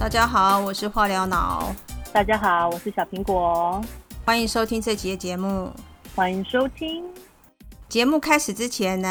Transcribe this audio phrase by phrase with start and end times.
[0.00, 1.74] 大家好，我是化疗脑，
[2.10, 3.78] 大家好，我是小苹果，
[4.24, 5.70] 欢迎收听这期的节目。
[6.14, 7.04] 欢迎收听。
[7.86, 9.08] 节目开始之前呢，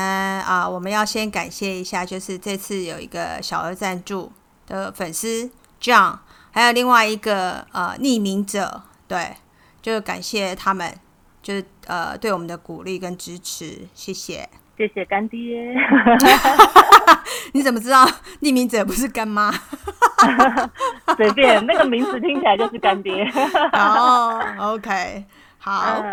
[0.47, 4.31] 啊，我们要先感谢一下，就是这次有一个小额赞助
[4.65, 6.17] 的粉丝 John，
[6.49, 9.35] 还有另外一个呃匿名者，对，
[9.83, 10.91] 就感谢他们，
[11.43, 14.49] 就是呃对我们的鼓励跟支持，谢谢。
[14.75, 15.39] 谢谢干爹。
[17.53, 18.07] 你怎么知道
[18.41, 19.53] 匿名者不是干妈？
[21.17, 23.23] 随便，那个名字听起来就是干爹。
[23.73, 25.23] 哦，OK，
[25.57, 26.03] 好。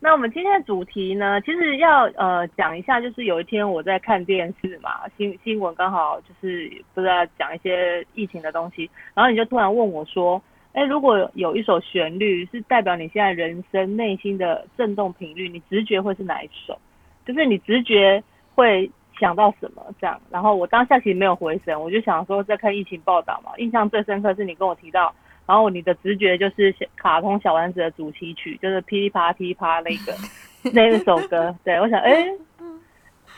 [0.00, 10.42] 那我们今天的主题呢，其实要呃讲一下，就是有一天我在看电视嘛，新新闻刚好就是不知道讲一些疫情的东西，然后你就突然问我说，
[10.74, 16.78] 哎，如果有一首旋律是代表你现在人生内心的震动频率，你直觉会是哪一首？
[17.24, 18.22] 就是你直觉
[18.54, 20.20] 会想到什么这样？
[20.30, 25.14] 然后我当下其实没有回神，我就想说在看疫情报道嘛，印象最深刻是你跟我提到。
[25.46, 30.14] 然后你的直觉就是卡通小丸子的主题曲，就是噼里啪噼里啪那个
[30.72, 31.54] 那一首歌。
[31.62, 32.26] 对我想，哎，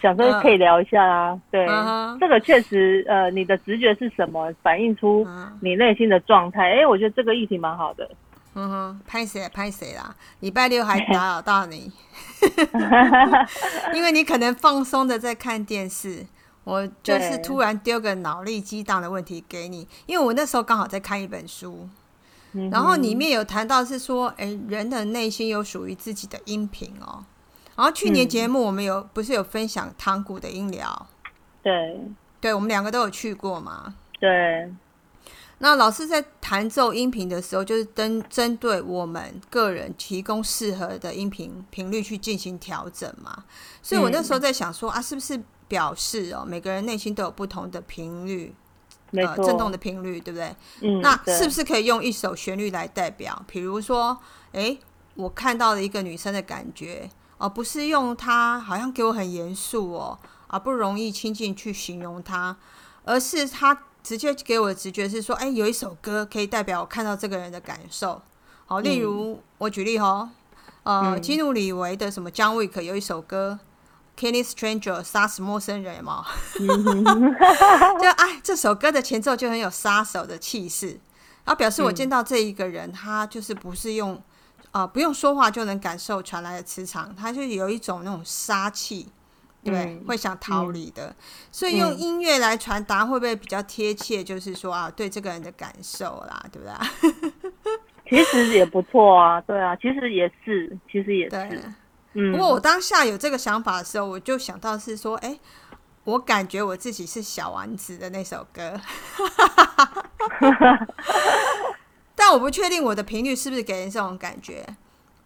[0.01, 1.41] 想说可以聊一下啊。
[1.51, 1.67] 对，
[2.21, 5.27] 这个确实，呃，你的直觉是什么，反映出
[5.61, 6.75] 你内心的状态。
[6.75, 8.09] 哎，我觉得这个议题蛮好的。
[8.59, 10.17] 嗯哼，拍谁拍谁啦？
[10.41, 11.93] 礼拜六还打扰到你，
[13.95, 16.27] 因为你可能放松的在看电视。
[16.65, 21.89] 我就是突然丢个脑力激荡的问题给你，因为我那时候刚好在看一本书，
[22.73, 27.25] 然后里面有谈到是说，哎，人的内心有属于自己的音频哦。
[27.77, 31.07] 然后去年节目我们有不是有分享汤谷的音疗？
[31.63, 32.01] 对，
[32.41, 33.95] 对我们两个都有去过嘛？
[34.19, 34.73] 对。
[35.59, 43.45] 那老师在弹奏音频的时候，就是针针对我们个人提供适合的音频频率去进行调整嘛？
[43.83, 45.43] 所以我那时候在想说啊，是不是？
[45.69, 48.55] 表示哦，每个人内心都有不同的频率，
[49.11, 50.55] 呃，震动的频率，对不对？
[50.81, 53.45] 嗯，那是不是可以用一首旋律来代表？
[53.49, 54.17] 比如说，
[54.53, 54.79] 哎，
[55.17, 60.17] 我看到了一个女生的感觉，而不是用她好像给我很严肃哦，
[60.47, 62.57] 啊不容易亲近去形容她，
[63.03, 68.23] 而是她直接给我的直觉是说，哎，有一首歌可以代表我看到这个人的感受。
[68.65, 70.31] 好，例如我举例哈，
[70.85, 73.59] 呃，基努里维的什么《姜维克》有一首歌。
[74.17, 76.25] Kenny Stranger 杀死陌生人嘛，
[78.01, 81.01] 就哎，这首歌的前奏就很有杀手的气势，
[81.45, 84.23] 然后表示我见到这一个人，他就是不是用
[84.71, 89.09] 啊不用说话就能感受传来的磁场，他就有一种那种杀气，
[89.71, 91.15] 对，会想逃离的。
[91.51, 94.23] 所以用音乐来传达会不会比较贴切？
[94.23, 96.73] 就是说啊，对这个人的感受啦，对不对？
[98.09, 102.31] 其实也不错啊，对啊，其实也是，其实也是。
[102.33, 105.39] 不过我当下有这个想法的时候，我就想到是说，哎，
[106.05, 108.81] 我感觉我自己是小丸子的那首歌，
[112.15, 114.65] 但我不确定我的频率是不是给人这种感觉。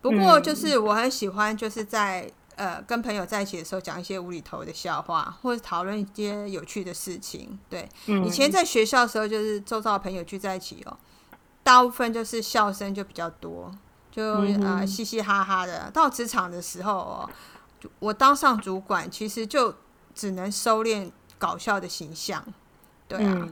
[0.01, 2.29] 不过就是我很喜欢，就是在
[2.61, 7.59] 呃跟朋友在一起的时候讲一些无厘头的笑话，或者讨论一些有趣的事情。
[7.71, 10.95] 对，以前在学校的时候，就是周遭的朋友聚在一起哦，
[11.63, 13.73] 大部分就是笑声就比较多。
[14.11, 14.23] 就
[14.63, 15.91] 啊，嘻嘻哈哈的。
[15.91, 17.31] 到职场的时候哦，
[17.99, 19.75] 我当上主管，其实就
[20.15, 22.45] 只能收敛搞笑的形象，
[23.09, 23.49] 对啊。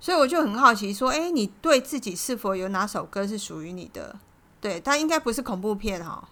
[0.00, 4.16] 所以我就很好奇，说，哎，你对自己是否有哪首歌是属于你的？
[4.60, 6.26] 对，它应该不是恐怖片哈。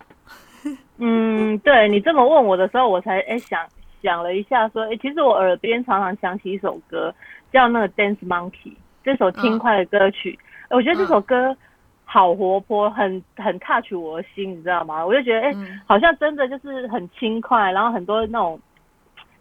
[0.99, 3.61] 嗯，对你这么问我的时候，我才哎想
[4.03, 7.15] 想了一下，说，哎，其实我耳边常常响起一首歌，
[7.53, 8.51] 叫那个《Dance Monkey》，
[9.05, 10.39] 这首轻快的歌曲。
[10.71, 11.57] 我觉得这首歌。
[12.09, 15.05] 好活泼，很很 touch 我的心，你知道吗？
[15.05, 15.53] 我就觉得，哎，
[15.87, 18.59] 好像真的就是很轻快，然后很多那种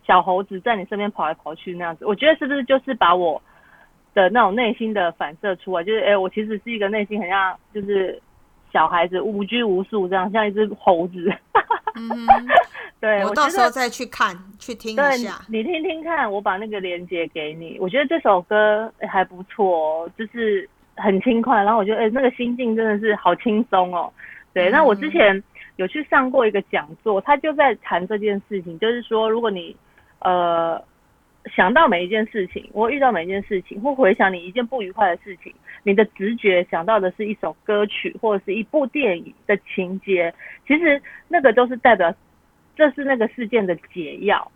[0.03, 2.07] 小猴子在你身边跑来跑去那样子。
[2.07, 3.39] 我觉得是不是就是把我
[4.15, 5.83] 的那种内心的反射出来？
[5.83, 8.19] 就是，哎，我其实是一个内心很像就是
[8.75, 11.33] 小孩子无拘无束这样，像一只猴子。
[11.95, 12.09] 嗯，
[12.99, 17.77] 对我到时候再去看去听一下，你听听看，我把那个链接给你。
[17.79, 20.69] 我觉得这首歌还不错，就是。
[20.97, 24.09] 很轻快，然后我觉得，哎，那个心境真的是好轻松哦。
[24.53, 25.43] 对，那我之前
[25.75, 29.75] 有去上过一个讲座，他就在谈这件事情，就是说，如果你
[30.19, 30.81] 呃
[31.53, 35.53] 想到每一件事情，我遇到每一件事情，或回想你一件不愉快的事情，
[35.83, 40.33] 你的直觉想到的是一首歌曲或者是一部电影的情节，
[40.67, 42.13] 其实那个都是代表
[42.75, 44.51] 这是那个事件的解药。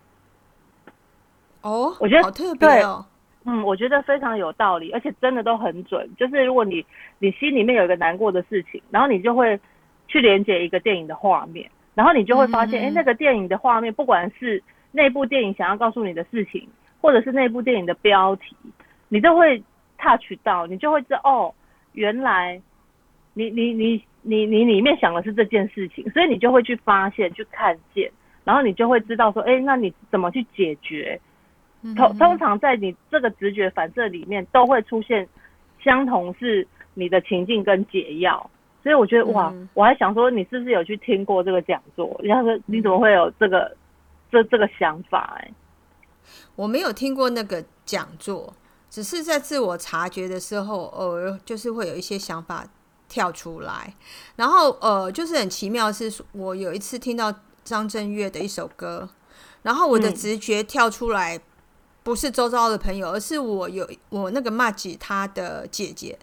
[1.62, 3.06] 哦，我觉得好特别哦。
[3.46, 6.10] 嗯，我觉得非常有道理，而且真的都很准。
[6.18, 6.86] 就是如果你
[7.20, 9.60] 你心里面有一个难过的事情，然后你就会
[10.08, 16.68] 去连接一个电影的画面，然后你就会发现，哎，那个电影的画面，不管是那部电影想要告诉你的事情，
[17.02, 18.56] 或者是那部电影的标题，
[19.08, 19.62] 你都会
[19.98, 21.54] touch 到，你就会知道哦，
[21.94, 22.62] 原来
[23.34, 28.12] 你你你你你里面想的是这件事情，所以你就会去发现、去看见，
[28.44, 31.20] 然后你就会知道说，哎，那你怎么去解决？
[31.96, 35.26] 通通常在你这个直觉反射里面，都会出现
[35.82, 38.50] 相同是你的情境跟解药。
[38.84, 42.20] 所以我觉得哇，我还想说，你是不是有去听过这个讲座？
[42.22, 43.74] 人家说你怎么会有这个
[44.30, 45.38] 这这个想法？
[45.40, 45.52] 哎，
[46.56, 48.54] 我没有听过那个讲座，
[48.90, 52.68] 只是在自我察觉的时候，偶尔就是会有一些想法
[53.08, 53.96] 跳出来。
[54.36, 57.34] 然后呃，就是很奇妙，是我有一次听到
[57.64, 59.10] 张震岳的一首歌，
[59.64, 61.40] 然后我的直觉跳出来，
[62.04, 66.18] 不是周遭的朋友，而是我有我那个骂吉他的姐姐。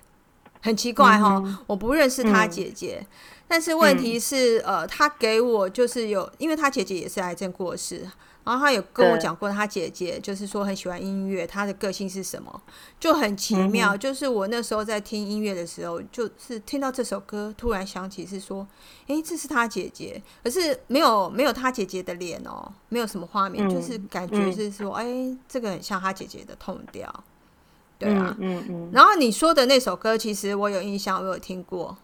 [0.63, 3.07] 很奇怪哈，我不认识他姐姐，
[3.47, 8.11] 但是问题是，呃，他给我就是有，因为他姐姐也是癌症过世，
[8.47, 12.63] 然后他有跟我讲过，他姐姐就是说很喜欢音乐，他的个性是什么，
[13.01, 13.97] 就很奇妙。
[13.97, 18.65] 就是我那时候在听音乐的时候，就是听到这首歌，突然想起是说，
[19.09, 25.05] 哎，这是他姐姐，可是没有没有他姐姐的脸哦，没有什么画面，就是感觉是说，哎，
[25.49, 27.13] 这个很像他姐姐的痛调。
[27.99, 31.97] 对啊，嗯嗯，然后你说的那首歌，其实我有印象，我有听过，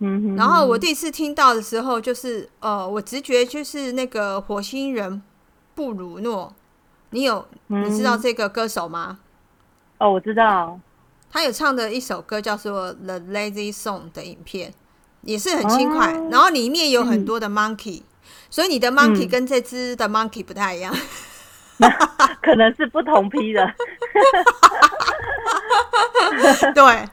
[0.00, 5.22] 嗯，然后我第一次听到的时候，就是呃，我直觉就是那个火星人
[5.78, 6.52] 布鲁诺，
[7.10, 9.20] 你有你知道这个歌手吗？
[9.98, 10.80] 哦，我知道，
[11.30, 14.74] 他有唱的一首歌叫做《The Lazy Song》的影片，
[15.22, 18.02] 也是很轻快，然后里面有很多的 monkey，
[18.50, 20.92] 所以你的 monkey 跟这只的 monkey 不太一样。
[22.42, 23.64] 可能是不同批的，
[26.74, 27.08] 对，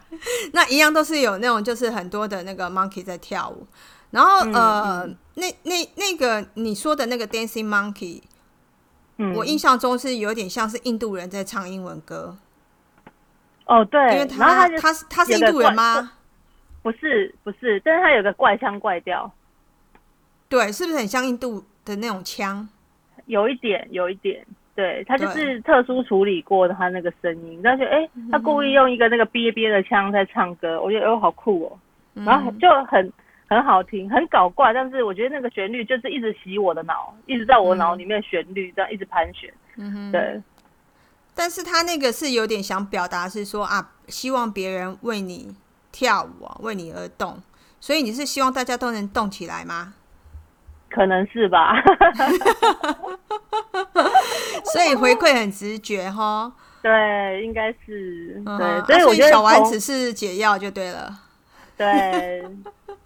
[0.53, 3.67] 那一样都是有那种，就是很多的那个 monkey 在跳舞，
[4.09, 8.23] 然后呃，那那那个你说的那个 dancing monkey，
[9.35, 12.37] 我印象中是有点像是印度人在唱英文歌。
[13.65, 16.11] 哦，对，因为他他是他是印度人吗？
[16.83, 19.31] 不是不是，但是他有个怪腔怪调，
[20.47, 22.67] 对，是不是很像印度的那种腔？
[23.25, 24.45] 有一点，有一点，
[24.75, 31.79] 对他就是特殊处理过的他那个声音，但是哎，他故意用一个那个憋憋的腔在唱歌，我觉得哦好酷哦，
[32.23, 33.11] 然后就很
[33.47, 40.41] 很好听，很搞怪，但是我觉得那个旋律就是一直洗我的脑，一直在我脑里面旋律这样一直盘旋，嗯哼，对。
[41.35, 45.53] 但是他那个是有点想表达是说啊，希望别人为你
[45.91, 47.37] 跳舞啊，为你而动，
[47.79, 49.93] 所以你是希望大家都能动起来吗？
[50.89, 51.75] 可能是吧，
[54.73, 56.51] 所以回馈很直觉哈。
[56.81, 61.19] 对，应该是对，所以我觉得小丸子是解药就对了。
[61.75, 62.45] 对，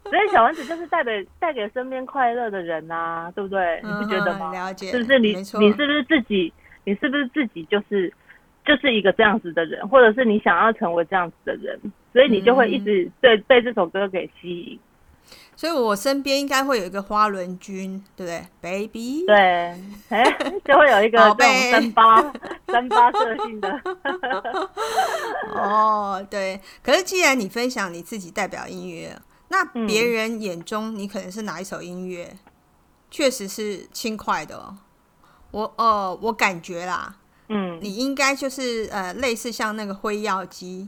[0.10, 3.80] 所以小丸子就是带给带给身边快乐的人呐，对不对？
[3.84, 4.52] 你不觉得吗？
[4.52, 5.36] 了解，是不是你？
[5.36, 6.52] 你是不是自己？
[6.86, 8.12] 你是不是自己就是
[8.66, 11.80] 就是一个这样子的人，或者是你想要成为这样子的人，
[12.12, 14.80] 所以你就会一直对被这首歌给吸引。
[15.56, 19.26] 所以我身边应该会有一个花轮君，对不对，baby？
[19.28, 19.36] 对，
[20.08, 20.24] 哎，
[20.64, 22.34] 就会有一个这种三八
[22.68, 23.82] 三八个性的。
[25.54, 26.60] 哦，对。
[26.82, 29.14] 可是既然你分享你自己代表音乐，
[29.50, 32.38] 那别人眼中你可能是哪一首音乐？
[33.12, 34.58] 确实是轻快的。
[34.58, 34.78] 哦
[35.52, 37.16] 我呃，我感觉啦，
[37.48, 40.88] 嗯，你应该就是呃，类似像那个灰药机。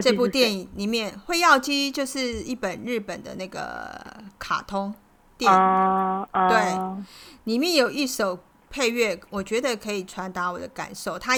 [0.00, 4.00] 这部电影里面，《灰药机》就是一本日本的那个
[4.38, 4.94] 卡通
[5.36, 7.04] 电影，对，
[7.42, 8.38] 里面有一首
[8.70, 11.18] 配乐，我觉得可以传达我的感受。
[11.18, 11.34] 它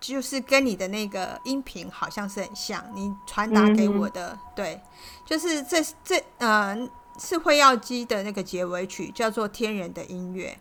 [0.00, 4.80] 就是跟你的那个音频好像是很像，你传达给我的，对，
[5.24, 6.76] 就是这这呃
[7.18, 10.56] 是《灰药机》的那个结尾曲，叫做《天人的音乐》。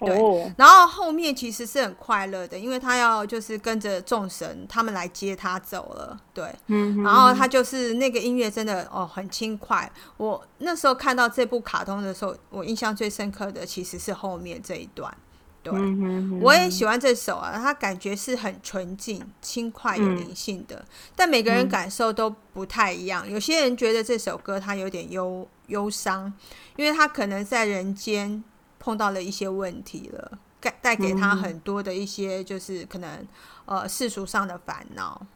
[0.00, 9.90] 对，然后后面其实是很快乐的，因为他要就是跟着众神他们来接他走了，对，嗯，然后他就是那个音乐真的哦很轻快。
[10.16, 15.16] 我那时候看到这部卡通的时候，我印象最深刻的其实是后面这一段，
[15.64, 20.84] 对，我也喜欢这首啊，他感觉是很纯净、轻快、有灵性的，
[21.16, 23.28] 但每个人感受都不太一样。
[23.28, 26.32] 有些人觉得这首歌它有点忧忧伤，
[26.76, 28.44] 因为他可能在人间。
[28.76, 33.26] 碰到了一些问题了，带带给他很多的一些，就是可能
[33.64, 35.26] 呃世俗上的烦恼，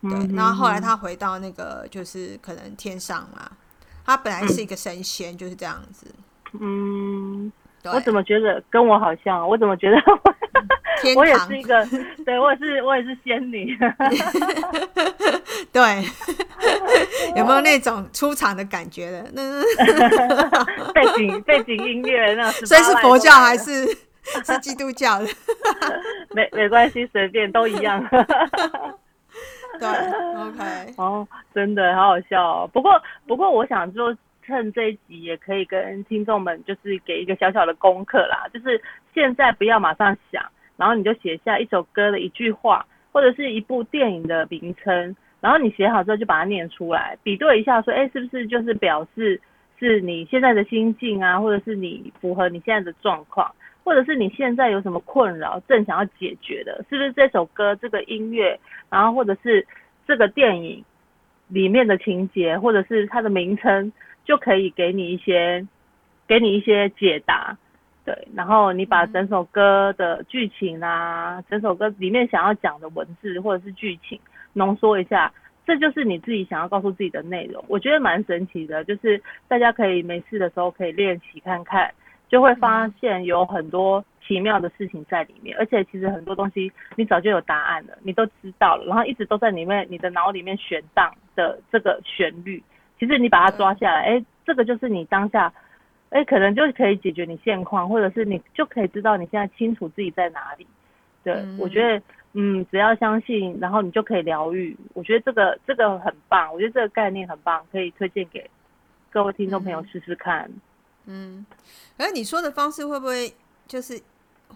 [0.00, 0.34] 对。
[0.34, 3.46] 然后后来他回到那个，就是可能天上嘛，
[4.06, 6.06] 他本来是一个神仙，就是这样子。
[6.58, 7.52] 嗯，
[7.94, 9.46] 我怎么觉得跟我好像？
[9.48, 9.96] 我怎么觉得
[11.16, 11.86] 我也是一个，
[12.24, 13.76] 对我也是我也是仙女。
[15.72, 16.04] 对，
[17.36, 19.24] 有没有那种出场的感觉的？
[19.32, 19.62] 那
[20.92, 23.86] 背景背景音乐那，所以是佛教还是
[24.44, 25.26] 是基督教的？
[26.34, 28.04] 没没关系，随便都一样。
[29.78, 30.94] 对，OK。
[30.96, 32.70] 哦，真的好好笑哦。
[32.72, 34.12] 不过，不过，我想就
[34.48, 38.80] 趁这一集，也可以跟听众们就是给一个小小的功课啦，就是
[39.12, 40.42] 现在不要马上想，
[40.78, 49.38] 然后你就写下一首歌的一句话，或者是一部电影的名称，然后你写好之后就把它念出来，比对一下，说，哎，是不是就是表示
[49.78, 53.54] 是你现在的心境啊，或者是你符合你现在的状况。
[53.84, 59.66] 或者是你现在有什么困扰，正想要解决的，是不是这首歌、这个音乐，然后或者是
[60.06, 60.84] 这个电影
[61.48, 63.90] 里面的情节，或者是它的名称，
[64.28, 65.66] 就可以给你一些，
[66.26, 67.56] 给你一些解答，
[68.04, 68.28] 对。
[68.34, 74.20] 然后你把整首歌的剧情啊，整首歌里面想要讲的文字或者是剧情
[74.52, 75.32] 浓缩一下，
[75.66, 77.64] 这就是你自己想要告诉自己的内容。
[77.68, 81.90] 我觉得蛮神奇的，就是大家可以没事的时候可以练习看看。
[82.28, 92.62] 就会发现有很多奇妙的事情在里面，而且其实很多东西你早就有答案了，你都知道了，然后一直都在里面，你的脑里面旋荡的这个旋律，
[92.98, 95.52] 其实你把它抓下来，哎，这个就是你当下，
[96.10, 100.66] 哎，可能就可以解决你现况，或者是你就可以知道你现在清楚自己在哪里。
[101.22, 102.02] 对，我觉得，
[102.32, 104.76] 嗯，只要相信，然后你就可以疗愈。
[104.94, 108.48] 我觉得这个这个很棒，我觉得这个概念很棒，可以推荐给
[109.10, 110.50] 各位听众朋友试试看。
[111.06, 111.44] 嗯，
[111.98, 113.34] 而你说的方式会不会
[113.66, 114.00] 就是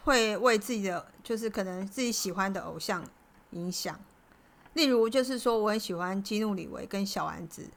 [0.04, 3.02] 会为自己的，就是可能自己喜欢的偶像
[3.50, 3.98] 影响？
[4.74, 7.68] 例如，就是说我很喜欢基努里维跟小丸子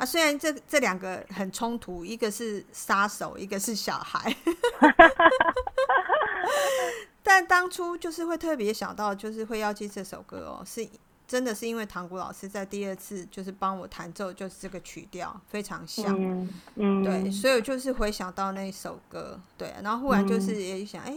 [0.00, 4.34] 啊，虽然这这两个很冲突，一个是杀手，一个是小孩，
[7.22, 10.88] 但当初就是会特别想到，就是会要记这首歌哦，是。
[11.30, 16.12] 真的是因为唐古老师在第二次就是帮我弹奏，就是这个曲调非常像，
[16.74, 21.16] 嗯，对，所以就是回想到那首歌，对，然后忽然就是也想，哎，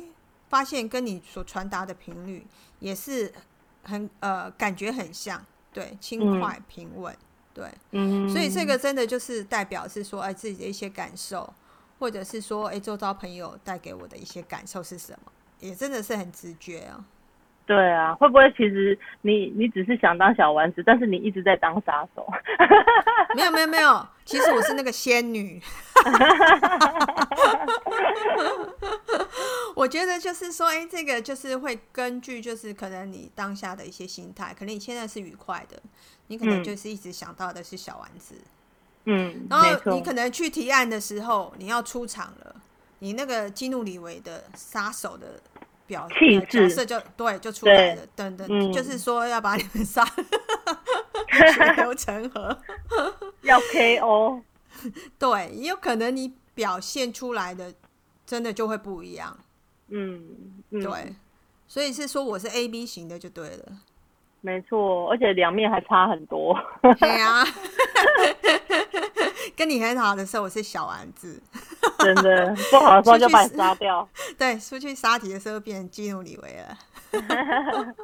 [0.50, 2.46] 发现跟你所传达的频率
[2.78, 3.34] 也是
[3.82, 7.18] 很呃感觉很像，对，轻快平稳，
[7.54, 11.54] 对，嗯，所以这个真的就是代表是说，哎，自己的一些感受，
[12.00, 17.06] 或者是说，哎，周遭朋友带给我的一些感受是什么，也真的是很直觉啊。
[17.66, 22.28] 对啊，会不会其实你你只是想当小丸子，但是你一直在当杀手？
[23.36, 25.62] 没有没有没有，其实我是那个仙女。
[29.76, 35.82] 我觉得就是说，哎，这个就是会根据就是可能你当下的一些心态，可能你现在是愉快的，
[36.28, 38.36] 你可能就是一直想到的是小丸子。
[39.06, 42.56] 嗯，然后你可能去提案的时候，你要出场了，
[43.00, 45.40] 你那个基努里维的杀手的。
[45.86, 46.08] 表
[46.50, 48.02] 角色就对，就出来了。
[48.16, 52.58] 等等，就是说要把你们杀，血流 成河，
[53.42, 54.42] 要 KO。
[55.20, 57.74] 对，也有可能你表现出来的
[58.26, 59.38] 真的就会不一样。
[59.90, 60.22] 嗯，
[60.72, 61.16] 对，
[61.68, 63.66] 所以是说我是 A B 型的就对了。
[64.42, 66.54] 没错，而且两面还差很多。
[67.00, 67.46] 对啊，
[69.56, 71.42] 跟你很好的时候我是小丸子。
[72.00, 74.08] 真的不好的时候就把你杀掉。
[74.40, 76.78] 对，出去杀敌的时候变成基努里维了。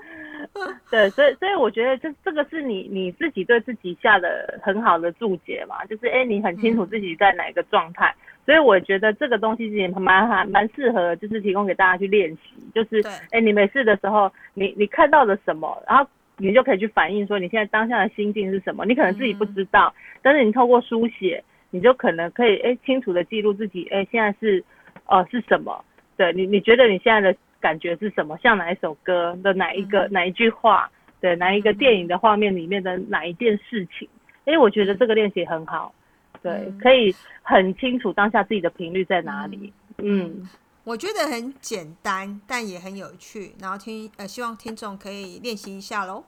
[0.92, 8.14] 对，所以所以我觉得这这个是你你自己对自己下的很好的注解嘛，就是哎，你很清楚自己在哪一个状态，
[8.46, 12.40] 所以我觉得这个东西也蛮蛮蛮适合，就是提供给大家去练习。
[12.74, 16.06] 就是哎，你没事的时候，你你看到了什么，然后
[16.38, 18.86] 你就可以去反映说你现在当下的心境是什么。
[18.86, 21.44] 你可能自己不知道，但是你透过书写。
[21.72, 24.64] 你就可能可以哎清楚的记录自己哎现在是
[25.06, 25.84] 呃是什么？
[26.18, 28.38] 对你你觉得你现在的感觉是什么？
[28.38, 30.90] 像哪一首歌的哪一个哪一句话？
[31.22, 34.08] 对哪一个电影的画面里面的哪一件事情？
[34.46, 35.94] 哎，我觉得这个练习很好，
[36.42, 39.74] 对，可以很清楚当下自己的频率在哪里。
[39.98, 40.48] 嗯，
[40.86, 43.52] 我觉得很简单，但也很有趣。
[43.60, 46.24] 然后听呃，希望听众可以练习一下喽。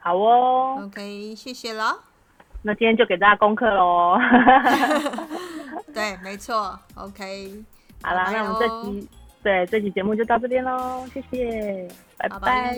[0.00, 2.15] 好哦，OK，谢谢了。
[2.66, 4.18] 那今天就给大家功课喽。
[5.94, 6.76] 对，没错。
[6.96, 7.64] OK，
[8.02, 9.08] 好啦，那我们这期
[9.40, 12.76] 对这期节目就到这边喽，谢谢，拜拜。